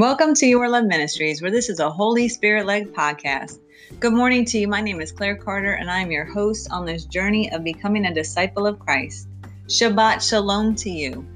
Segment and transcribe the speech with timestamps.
[0.00, 3.58] Welcome to Your Love Ministries, where this is a Holy Spirit led podcast.
[3.98, 4.66] Good morning to you.
[4.66, 8.06] My name is Claire Carter, and I am your host on this journey of becoming
[8.06, 9.28] a disciple of Christ.
[9.66, 11.26] Shabbat Shalom to you.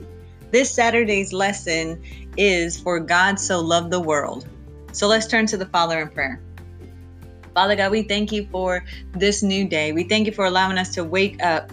[0.50, 2.02] This Saturday's lesson
[2.38, 4.48] is For God So Loved the World.
[4.92, 6.40] So let's turn to the Father in prayer.
[7.52, 9.92] Father God, we thank you for this new day.
[9.92, 11.70] We thank you for allowing us to wake up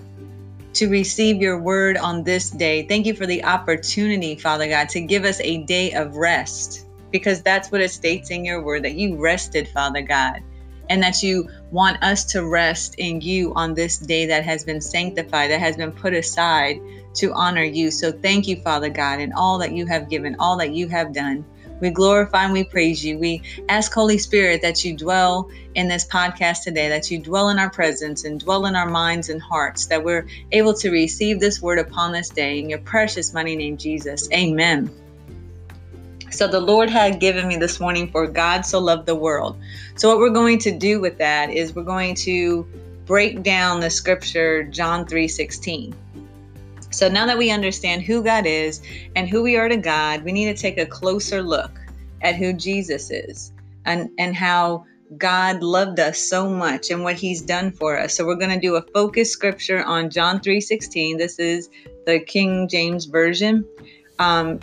[0.73, 2.87] to receive your word on this day.
[2.87, 7.41] Thank you for the opportunity, Father God, to give us a day of rest because
[7.41, 10.41] that's what it states in your word that you rested, Father God,
[10.89, 14.81] and that you want us to rest in you on this day that has been
[14.81, 16.79] sanctified, that has been put aside
[17.15, 17.91] to honor you.
[17.91, 21.13] So thank you, Father God, and all that you have given, all that you have
[21.13, 21.45] done.
[21.81, 23.17] We glorify and we praise you.
[23.17, 27.57] We ask, Holy Spirit, that you dwell in this podcast today, that you dwell in
[27.57, 31.59] our presence and dwell in our minds and hearts, that we're able to receive this
[31.59, 32.59] word upon this day.
[32.59, 34.29] In your precious, mighty name, Jesus.
[34.31, 34.91] Amen.
[36.31, 39.57] So the Lord had given me this morning for God so loved the world.
[39.97, 42.65] So what we're going to do with that is we're going to
[43.05, 45.93] break down the scripture John 3:16.
[46.91, 48.81] So now that we understand who God is
[49.15, 51.71] and who we are to God, we need to take a closer look
[52.21, 53.51] at who Jesus is
[53.85, 54.85] and, and how
[55.17, 58.15] God loved us so much and what he's done for us.
[58.15, 61.17] So we're going to do a focus scripture on John 3:16.
[61.17, 61.69] This is
[62.05, 63.65] the King James version.
[64.19, 64.59] Um,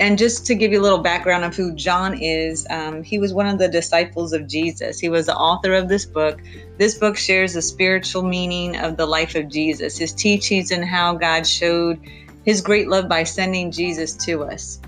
[0.00, 3.34] and just to give you a little background of who John is, um, he was
[3.34, 4.98] one of the disciples of Jesus.
[4.98, 6.40] He was the author of this book.
[6.78, 11.14] This book shares the spiritual meaning of the life of Jesus, his teachings, and how
[11.16, 12.00] God showed
[12.46, 14.80] his great love by sending Jesus to us.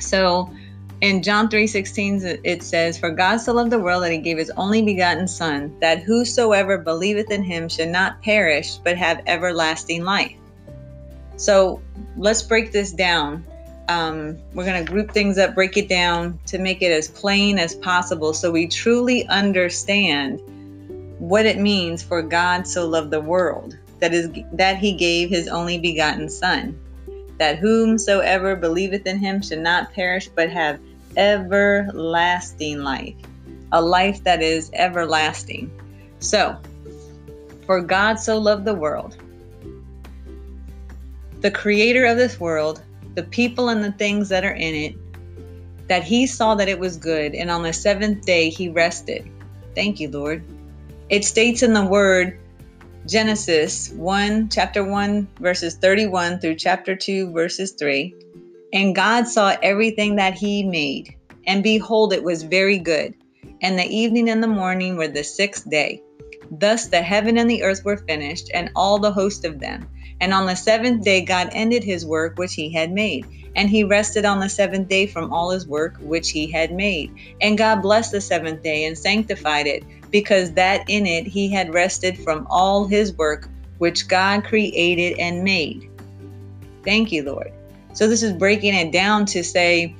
[0.00, 0.50] So,
[1.00, 4.50] in John 3:16 it says for God so loved the world that he gave his
[4.56, 10.36] only begotten son that whosoever believeth in him should not perish but have everlasting life.
[11.36, 11.82] So
[12.16, 13.44] let's break this down
[13.88, 17.58] um, we're going to group things up, break it down to make it as plain
[17.58, 20.40] as possible so we truly understand
[21.18, 25.48] what it means for God so loved the world that is that he gave his
[25.48, 26.78] only begotten son
[27.38, 30.78] that whomsoever believeth in him should not perish but have
[31.16, 33.14] everlasting life
[33.72, 35.70] a life that is everlasting.
[36.20, 36.56] So
[37.66, 39.16] for God so loved the world
[41.40, 42.82] the creator of this world
[43.16, 44.94] the people and the things that are in it,
[45.88, 49.28] that he saw that it was good, and on the seventh day he rested.
[49.74, 50.44] Thank you, Lord.
[51.08, 52.38] It states in the word
[53.06, 58.14] Genesis 1, chapter 1, verses 31 through chapter 2, verses 3.
[58.72, 61.16] And God saw everything that he made,
[61.46, 63.14] and behold, it was very good.
[63.62, 66.02] And the evening and the morning were the sixth day.
[66.50, 69.88] Thus the heaven and the earth were finished, and all the host of them.
[70.20, 73.26] And on the seventh day, God ended his work which he had made.
[73.54, 77.10] And he rested on the seventh day from all his work which he had made.
[77.40, 81.74] And God blessed the seventh day and sanctified it, because that in it he had
[81.74, 85.88] rested from all his work which God created and made.
[86.84, 87.52] Thank you, Lord.
[87.92, 89.94] So this is breaking it down to say,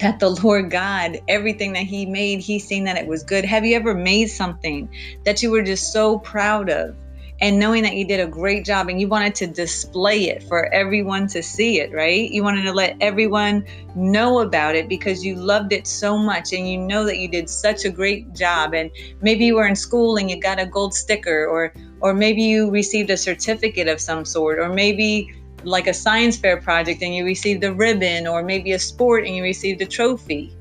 [0.00, 3.44] that the Lord God, everything that He made, He seen that it was good.
[3.44, 4.88] Have you ever made something
[5.24, 6.96] that you were just so proud of?
[7.42, 10.72] And knowing that you did a great job and you wanted to display it for
[10.72, 12.30] everyone to see it, right?
[12.30, 13.66] You wanted to let everyone
[13.96, 17.50] know about it because you loved it so much and you know that you did
[17.50, 18.92] such a great job and
[19.22, 22.70] maybe you were in school and you got a gold sticker or or maybe you
[22.70, 27.24] received a certificate of some sort or maybe like a science fair project and you
[27.24, 30.56] received a ribbon or maybe a sport and you received a trophy.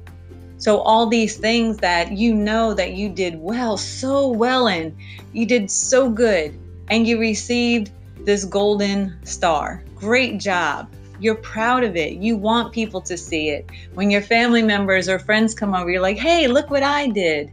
[0.57, 4.95] So all these things that you know that you did well, so well in,
[5.31, 6.57] you did so good
[6.91, 7.89] and you received
[8.25, 9.83] this golden star.
[9.95, 10.91] Great job.
[11.19, 12.13] You're proud of it.
[12.13, 13.65] You want people to see it.
[13.93, 17.51] When your family members or friends come over, you're like, hey, look what I did.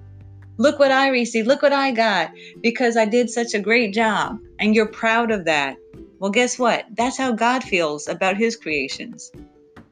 [0.57, 1.47] Look what I received.
[1.47, 2.33] Look what I got
[2.63, 4.41] because I did such a great job.
[4.59, 5.77] And you're proud of that.
[6.19, 6.87] Well, guess what?
[6.97, 9.31] That's how God feels about his creations.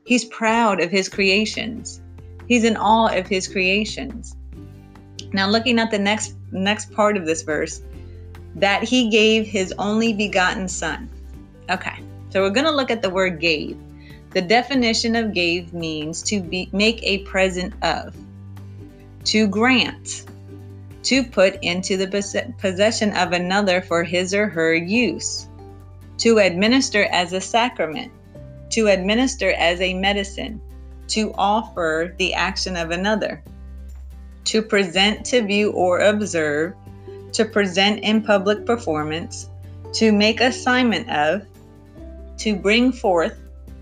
[0.05, 2.03] He's proud of his creations.
[2.49, 4.37] He's in awe of his creations.
[5.33, 7.83] Now, looking at the next next part of this verse,
[8.57, 11.09] that he gave his only begotten son.
[11.71, 12.01] Okay,
[12.31, 13.79] so we're going to look at the word gave.
[14.31, 18.17] The definition of gave means to be, make a present of,
[19.25, 20.25] to grant,
[21.05, 25.49] to put into the possession of another for his or her use,
[26.19, 28.11] to administer as a sacrament,
[28.71, 30.61] to administer as a medicine,
[31.09, 33.43] to offer the action of another,
[34.45, 36.75] to present to view or observe,
[37.33, 39.51] to present in public performance,
[39.93, 41.43] to make assignment of,
[42.39, 43.39] to bring forth,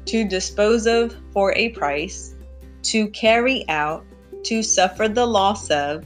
[0.06, 2.34] to dispose of for a price,
[2.82, 4.04] to carry out,
[4.44, 6.04] to suffer the loss of,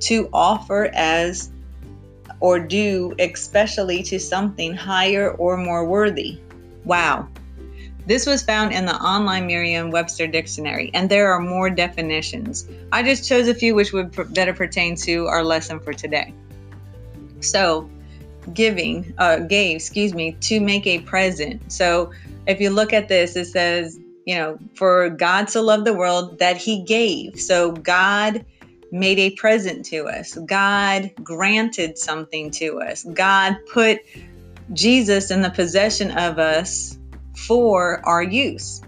[0.00, 1.50] to offer as
[2.40, 6.40] or do, especially to something higher or more worthy.
[6.84, 7.28] Wow.
[8.06, 12.66] This was found in the online Merriam Webster Dictionary, and there are more definitions.
[12.92, 16.32] I just chose a few which would better pertain to our lesson for today.
[17.40, 17.88] So,
[18.54, 21.72] giving, uh, gave, excuse me, to make a present.
[21.72, 22.12] So,
[22.46, 26.38] if you look at this, it says, you know, for God so love the world
[26.38, 27.40] that he gave.
[27.40, 28.44] So, God
[28.92, 30.36] made a present to us.
[30.46, 33.04] God granted something to us.
[33.14, 34.00] God put
[34.72, 36.98] Jesus in the possession of us
[37.36, 38.82] for our use.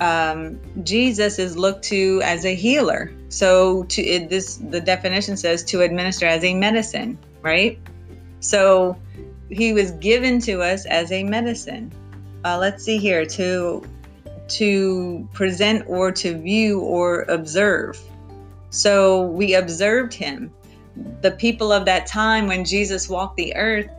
[0.00, 3.12] Um, Jesus is looked to as a healer.
[3.28, 7.78] So to it, this the definition says to administer as a medicine, right?
[8.40, 8.96] So
[9.50, 11.92] he was given to us as a medicine.
[12.44, 13.84] Uh, let's see here to
[14.48, 18.00] to present or to view or observe.
[18.70, 20.50] So we observed him.
[21.20, 23.90] The people of that time when Jesus walked the earth,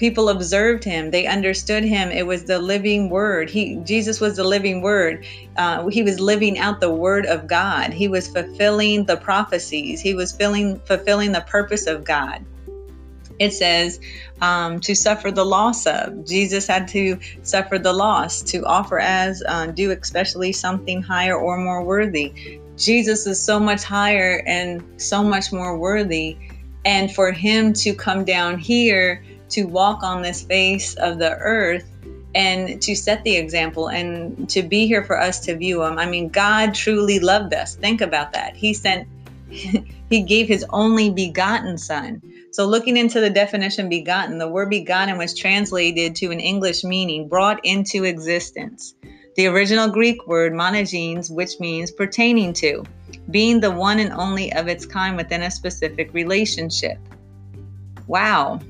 [0.00, 1.10] people observed him.
[1.10, 2.10] They understood him.
[2.10, 3.50] It was the living word.
[3.50, 5.24] He Jesus was the living word.
[5.56, 7.92] Uh, he was living out the word of God.
[7.92, 10.00] He was fulfilling the prophecies.
[10.00, 12.44] He was filling, fulfilling the purpose of God
[13.40, 13.98] it says
[14.42, 16.26] um, to suffer the loss of.
[16.26, 21.56] Jesus had to suffer the loss to offer as uh, do especially something higher or
[21.56, 22.60] more worthy.
[22.76, 26.36] Jesus is so much higher and so much more worthy.
[26.84, 31.84] And for him to come down here to walk on this face of the earth
[32.34, 35.98] and to set the example and to be here for us to view him.
[35.98, 37.74] I mean, God truly loved us.
[37.74, 38.56] Think about that.
[38.56, 39.08] He sent,
[39.50, 42.22] he gave his only begotten son.
[42.52, 47.28] So, looking into the definition begotten, the word begotten was translated to an English meaning
[47.28, 48.94] brought into existence.
[49.36, 52.84] The original Greek word monogenes, which means pertaining to,
[53.30, 56.98] being the one and only of its kind within a specific relationship.
[58.08, 58.60] Wow.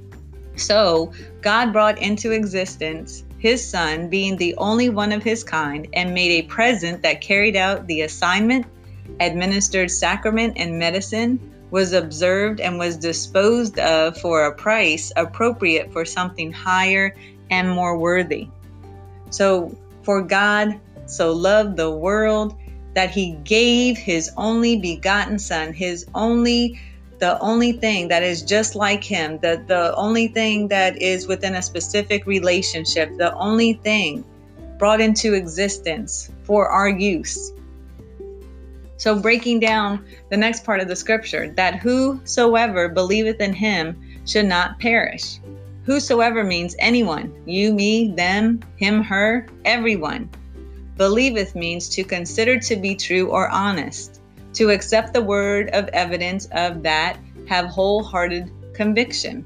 [0.60, 6.12] So, God brought into existence his son, being the only one of his kind, and
[6.12, 8.66] made a present that carried out the assignment,
[9.18, 11.40] administered sacrament and medicine,
[11.70, 17.14] was observed, and was disposed of for a price appropriate for something higher
[17.50, 18.48] and more worthy.
[19.30, 22.54] So, for God so loved the world
[22.94, 26.78] that he gave his only begotten son, his only
[27.20, 31.54] the only thing that is just like him, the, the only thing that is within
[31.54, 34.24] a specific relationship, the only thing
[34.78, 37.52] brought into existence for our use.
[38.96, 44.46] So, breaking down the next part of the scripture, that whosoever believeth in him should
[44.46, 45.38] not perish.
[45.84, 50.28] Whosoever means anyone, you, me, them, him, her, everyone.
[50.96, 54.19] Believeth means to consider to be true or honest,
[54.54, 59.44] to accept the word of evidence of that, have wholehearted conviction.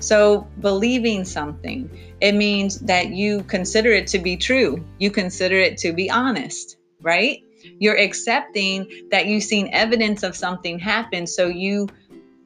[0.00, 1.88] So, believing something,
[2.20, 6.76] it means that you consider it to be true, you consider it to be honest,
[7.00, 7.42] right?
[7.78, 11.88] You're accepting that you've seen evidence of something happen, so you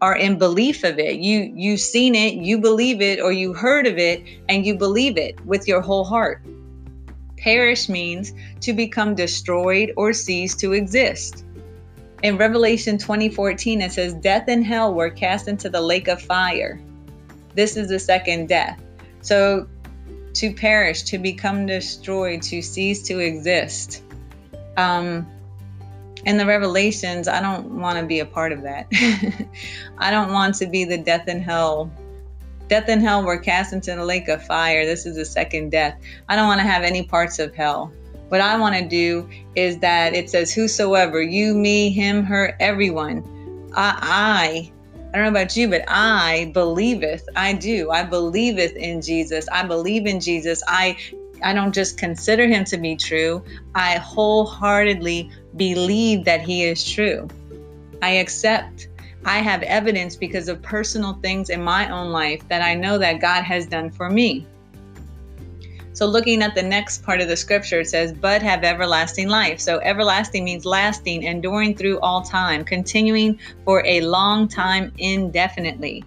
[0.00, 1.16] are in belief of it.
[1.16, 5.16] You you've seen it, you believe it, or you heard of it, and you believe
[5.16, 6.44] it with your whole heart.
[7.40, 11.44] Perish means to become destroyed or cease to exist.
[12.22, 16.80] In Revelation 20:14 it says death and hell were cast into the lake of fire.
[17.54, 18.80] This is the second death.
[19.20, 19.68] So
[20.34, 24.02] to perish, to become destroyed, to cease to exist.
[24.76, 25.26] Um,
[26.24, 28.86] in the revelations, I don't want to be a part of that.
[29.98, 31.90] I don't want to be the death and hell.
[32.68, 34.84] Death and hell were cast into the lake of fire.
[34.84, 35.98] This is the second death.
[36.28, 37.92] I don't want to have any parts of hell.
[38.28, 43.24] What I want to do is that it says, Whosoever, you, me, him, her, everyone.
[43.74, 44.72] I, I,
[45.08, 47.26] I don't know about you, but I believeth.
[47.34, 47.90] I do.
[47.90, 49.48] I believeth in Jesus.
[49.50, 50.62] I believe in Jesus.
[50.68, 50.98] I
[51.42, 53.44] I don't just consider him to be true,
[53.74, 57.28] I wholeheartedly believe that he is true.
[58.02, 58.88] I accept.
[59.24, 63.20] I have evidence because of personal things in my own life that I know that
[63.20, 64.46] God has done for me.
[65.92, 69.58] So, looking at the next part of the scripture, it says, But have everlasting life.
[69.58, 76.04] So, everlasting means lasting, enduring through all time, continuing for a long time indefinitely.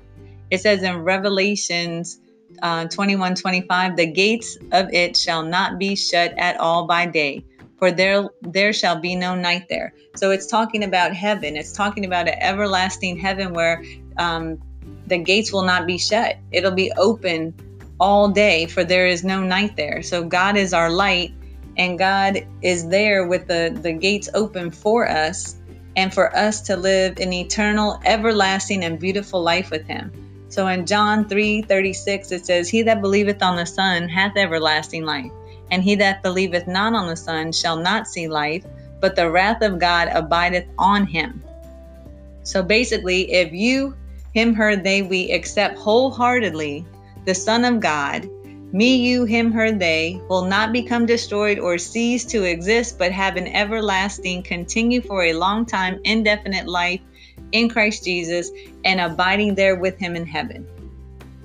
[0.49, 2.21] It says in Revelations
[2.61, 7.43] uh, 21 25 the gates of it shall not be shut at all by day
[7.81, 9.95] for there there shall be no night there.
[10.15, 11.57] So it's talking about heaven.
[11.57, 13.83] It's talking about an everlasting heaven where
[14.19, 14.61] um,
[15.07, 16.35] the gates will not be shut.
[16.51, 17.55] It'll be open
[17.99, 20.03] all day for there is no night there.
[20.03, 21.33] So god is our light
[21.75, 25.55] and God is there with the, the gates open for us
[25.95, 30.11] and for us to live an eternal, everlasting, and beautiful life with Him.
[30.49, 35.05] So in John 3 36, it says, He that believeth on the Son hath everlasting
[35.05, 35.31] life,
[35.71, 38.63] and he that believeth not on the Son shall not see life,
[38.99, 41.43] but the wrath of God abideth on him.
[42.43, 43.95] So basically, if you,
[44.33, 46.85] him, her, they, we accept wholeheartedly
[47.25, 48.29] the Son of God,
[48.73, 53.35] me, you, him, her, they will not become destroyed or cease to exist, but have
[53.35, 57.01] an everlasting, continue for a long time, indefinite life
[57.51, 58.49] in Christ Jesus
[58.85, 60.65] and abiding there with him in heaven.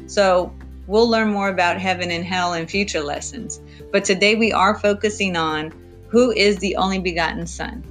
[0.07, 0.55] So
[0.87, 3.61] we'll learn more about heaven and hell in future lessons.
[3.93, 5.73] But today we are focusing on
[6.09, 7.85] who is the only begotten Son.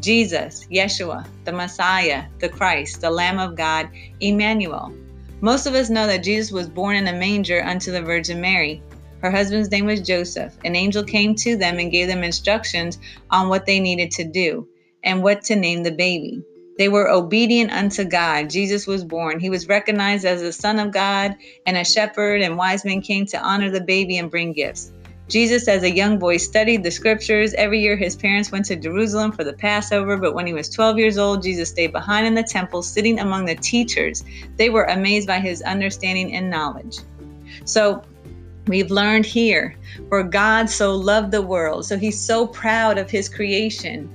[0.00, 3.88] Jesus, Yeshua, the Messiah, the Christ, the Lamb of God,
[4.20, 4.92] Emmanuel.
[5.40, 8.82] Most of us know that Jesus was born in a manger unto the Virgin Mary.
[9.20, 10.54] Her husband's name was Joseph.
[10.64, 12.98] An angel came to them and gave them instructions
[13.30, 14.68] on what they needed to do
[15.02, 16.42] and what to name the baby.
[16.76, 18.50] They were obedient unto God.
[18.50, 19.38] Jesus was born.
[19.38, 23.26] He was recognized as the Son of God, and a shepherd and wise men came
[23.26, 24.92] to honor the baby and bring gifts.
[25.34, 27.54] Jesus, as a young boy, studied the scriptures.
[27.54, 30.96] Every year, his parents went to Jerusalem for the Passover, but when he was 12
[30.96, 34.22] years old, Jesus stayed behind in the temple, sitting among the teachers.
[34.58, 36.98] They were amazed by his understanding and knowledge.
[37.64, 38.04] So,
[38.68, 39.74] we've learned here
[40.08, 41.84] for God so loved the world.
[41.84, 44.08] So, he's so proud of his creation.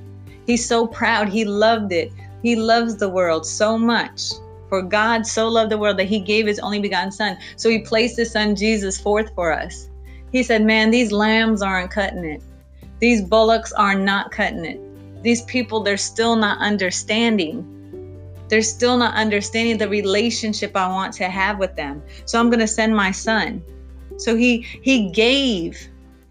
[0.45, 1.27] He's so proud.
[1.27, 2.13] He loved it.
[2.43, 4.21] He loves the world so much.
[4.69, 7.35] For God so loved the world that he gave his only begotten Son.
[7.57, 9.89] So, he placed his Son Jesus forth for us.
[10.31, 12.41] He said, Man, these lambs aren't cutting it.
[12.99, 14.79] These bullocks are not cutting it.
[15.23, 17.75] These people, they're still not understanding.
[18.47, 22.01] They're still not understanding the relationship I want to have with them.
[22.25, 23.61] So I'm going to send my son.
[24.17, 25.87] So he he gave,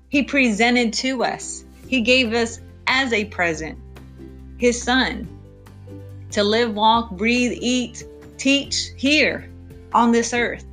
[0.08, 1.64] he presented to us.
[1.86, 3.78] He gave us as a present
[4.58, 5.26] his son
[6.32, 8.04] to live, walk, breathe, eat,
[8.36, 9.48] teach here
[9.94, 10.64] on this earth.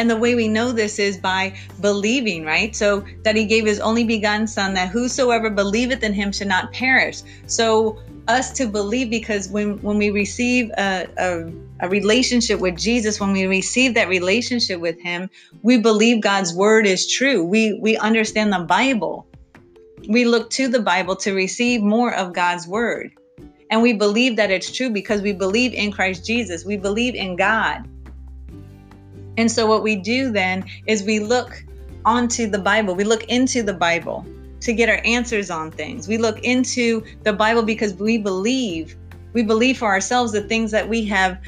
[0.00, 2.74] And the way we know this is by believing, right?
[2.74, 6.72] So that he gave his only begotten son that whosoever believeth in him should not
[6.72, 7.20] perish.
[7.44, 13.18] So us to believe because when when we receive a, a, a, relationship with jesus
[13.18, 15.28] when we receive that relationship with him
[15.62, 17.44] we believe god's word is true.
[17.44, 19.26] We we understand the bible.
[20.08, 23.10] We look to the bible to receive more of god's word.
[23.70, 26.64] And we believe that it's true because we believe in christ jesus.
[26.64, 27.89] We believe in god
[29.40, 31.64] and so, what we do then is we look
[32.04, 34.26] onto the Bible, we look into the Bible
[34.60, 36.06] to get our answers on things.
[36.06, 38.96] We look into the Bible because we believe,
[39.32, 41.38] we believe for ourselves the things that we have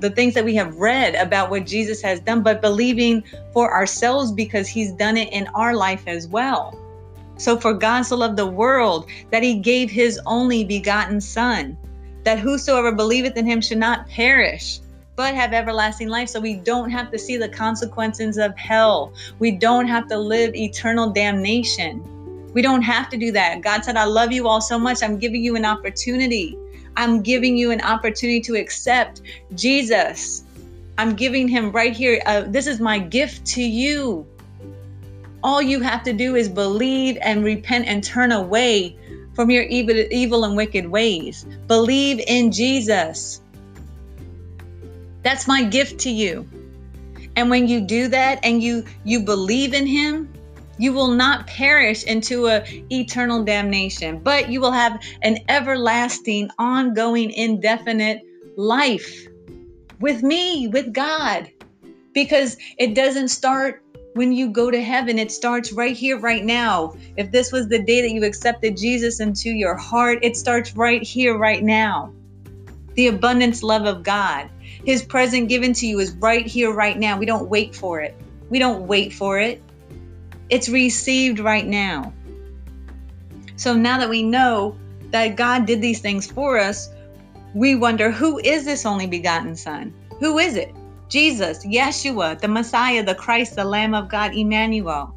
[0.00, 4.32] the things that we have read about what Jesus has done, but believing for ourselves
[4.32, 6.76] because he's done it in our life as well.
[7.36, 11.78] So, for God so loved the world that he gave his only begotten Son,
[12.24, 14.80] that whosoever believeth in him should not perish,
[15.16, 16.28] but have everlasting life.
[16.28, 19.12] So we don't have to see the consequences of hell.
[19.38, 22.02] We don't have to live eternal damnation.
[22.54, 23.62] We don't have to do that.
[23.62, 25.02] God said, I love you all so much.
[25.02, 26.56] I'm giving you an opportunity.
[26.96, 29.22] I'm giving you an opportunity to accept
[29.54, 30.44] Jesus.
[30.98, 32.22] I'm giving him right here.
[32.26, 34.26] Uh, this is my gift to you.
[35.42, 38.96] All you have to do is believe and repent and turn away
[39.34, 41.44] from your evil, evil and wicked ways.
[41.66, 43.41] Believe in Jesus.
[45.22, 46.48] That's my gift to you.
[47.36, 50.28] And when you do that and you you believe in him,
[50.78, 57.30] you will not perish into a eternal damnation, but you will have an everlasting, ongoing,
[57.30, 58.20] indefinite
[58.56, 59.26] life
[60.00, 61.50] with me, with God.
[62.12, 63.82] Because it doesn't start
[64.14, 66.94] when you go to heaven, it starts right here, right now.
[67.16, 71.02] If this was the day that you accepted Jesus into your heart, it starts right
[71.02, 72.12] here, right now.
[72.94, 74.50] The abundance love of God.
[74.84, 77.18] His present given to you is right here, right now.
[77.18, 78.16] We don't wait for it.
[78.50, 79.62] We don't wait for it.
[80.50, 82.12] It's received right now.
[83.56, 84.76] So now that we know
[85.10, 86.90] that God did these things for us,
[87.54, 89.94] we wonder who is this only begotten Son?
[90.18, 90.74] Who is it?
[91.08, 95.14] Jesus, Yeshua, the Messiah, the Christ, the Lamb of God, Emmanuel.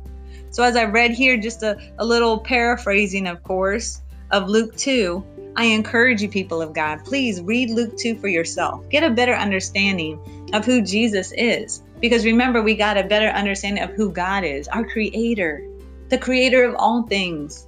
[0.49, 5.23] So, as I read here, just a, a little paraphrasing, of course, of Luke 2,
[5.57, 8.87] I encourage you, people of God, please read Luke 2 for yourself.
[8.89, 10.19] Get a better understanding
[10.53, 11.81] of who Jesus is.
[12.01, 15.65] Because remember, we got a better understanding of who God is, our creator,
[16.09, 17.67] the creator of all things,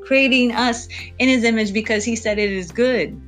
[0.00, 0.88] creating us
[1.18, 3.20] in his image because he said it is good.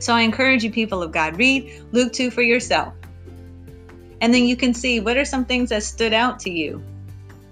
[0.00, 2.92] So I encourage you, people of God, read Luke 2 for yourself.
[4.20, 6.82] And then you can see what are some things that stood out to you.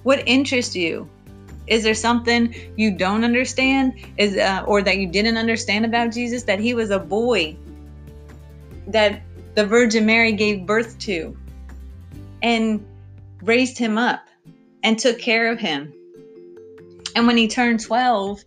[0.02, 1.08] What interests you?
[1.66, 3.94] Is there something you don't understand?
[4.16, 6.44] Is uh, or that you didn't understand about Jesus?
[6.44, 7.56] That he was a boy
[8.88, 9.22] that
[9.54, 11.36] the Virgin Mary gave birth to
[12.42, 12.84] and
[13.42, 14.26] raised him up
[14.82, 15.92] and took care of him.
[17.16, 18.44] And when he turned 12,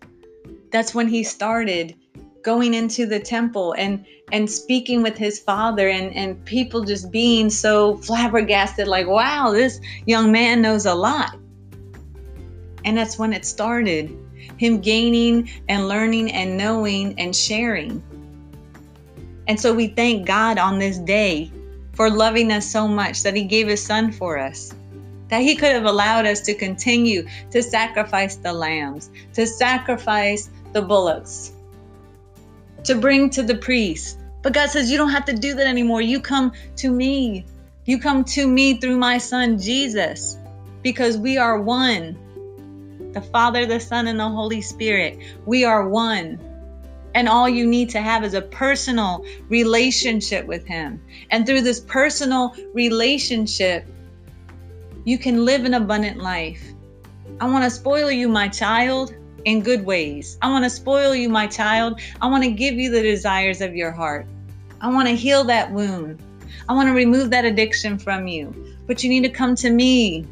[0.70, 1.94] that's when he started
[2.42, 7.50] going into the temple and and speaking with his father and and people just being
[7.50, 11.36] so flabbergasted like wow this young man knows a lot
[12.84, 14.16] and that's when it started
[14.56, 18.02] him gaining and learning and knowing and sharing
[19.46, 21.50] and so we thank god on this day
[21.92, 24.74] for loving us so much that he gave his son for us
[25.28, 30.82] that he could have allowed us to continue to sacrifice the lambs to sacrifice the
[30.82, 31.52] bullocks
[32.84, 34.18] to bring to the priest.
[34.42, 36.00] But God says, You don't have to do that anymore.
[36.00, 37.44] You come to me.
[37.84, 40.38] You come to me through my son, Jesus,
[40.82, 42.18] because we are one.
[43.12, 45.18] The Father, the Son, and the Holy Spirit.
[45.46, 46.38] We are one.
[47.14, 51.02] And all you need to have is a personal relationship with Him.
[51.30, 53.86] And through this personal relationship,
[55.04, 56.62] you can live an abundant life.
[57.40, 59.14] I want to spoil you, my child
[59.44, 60.38] in good ways.
[60.42, 62.00] I want to spoil you, my child.
[62.20, 64.26] I want to give you the desires of your heart.
[64.80, 66.22] I want to heal that wound.
[66.68, 68.54] I want to remove that addiction from you.
[68.86, 70.26] But you need to come to me.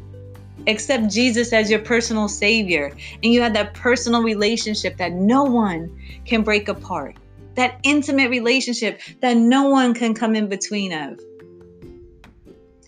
[0.67, 2.95] Accept Jesus as your personal Savior.
[3.23, 7.15] And you have that personal relationship that no one can break apart.
[7.55, 11.19] That intimate relationship that no one can come in between of.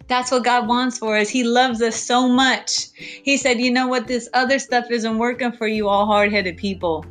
[0.08, 1.30] That's what God wants for us.
[1.30, 2.90] He loves us so much.
[2.96, 4.08] He said, You know what?
[4.08, 7.06] This other stuff isn't working for you, all hard headed people.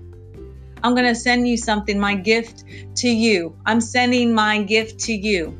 [0.82, 2.64] I'm going to send you something, my gift
[2.96, 3.56] to you.
[3.66, 5.58] I'm sending my gift to you.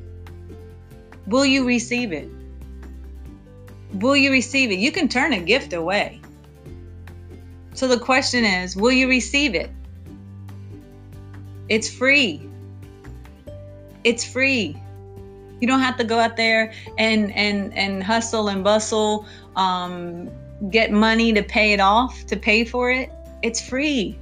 [1.27, 2.29] Will you receive it?
[3.95, 4.79] Will you receive it?
[4.79, 6.21] You can turn a gift away.
[7.75, 9.71] So the question is, will you receive it?
[11.69, 12.49] It's free.
[14.05, 14.77] It's free.
[15.61, 19.27] You don't have to go out there and and and hustle and bustle,
[19.57, 20.31] um,
[20.71, 23.11] get money to pay it off, to pay for it.
[23.43, 24.19] It's free.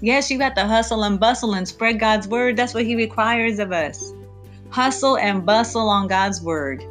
[0.00, 2.56] Yes, you got to hustle and bustle and spread God's word.
[2.56, 4.12] That's what He requires of us.
[4.70, 6.84] Hustle and bustle on God's word.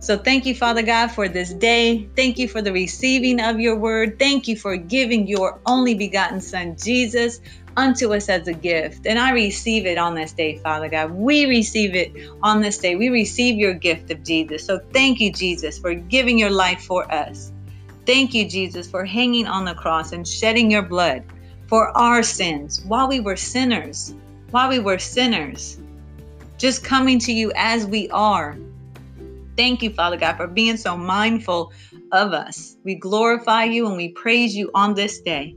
[0.00, 2.08] So thank you, Father God, for this day.
[2.16, 4.18] Thank you for the receiving of your word.
[4.18, 7.38] Thank you for giving your only begotten Son, Jesus,
[7.76, 9.06] unto us as a gift.
[9.06, 11.10] And I receive it on this day, Father God.
[11.10, 12.96] We receive it on this day.
[12.96, 14.64] We receive your gift of Jesus.
[14.64, 17.52] So thank you, Jesus, for giving your life for us.
[18.06, 21.24] Thank you, Jesus, for hanging on the cross and shedding your blood
[21.66, 24.14] for our sins while we were sinners,
[24.50, 25.78] while we were sinners,
[26.56, 28.56] just coming to you as we are.
[29.60, 31.70] Thank you, Father God, for being so mindful
[32.12, 32.78] of us.
[32.82, 35.54] We glorify you and we praise you on this day.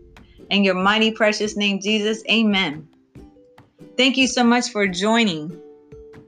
[0.50, 2.86] In your mighty, precious name, Jesus, amen.
[3.96, 5.58] Thank you so much for joining.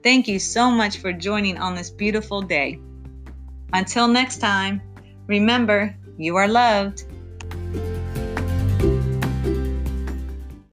[0.02, 2.80] Thank you so much for joining on this beautiful day.
[3.74, 4.80] Until next time,
[5.26, 7.04] remember, you are loved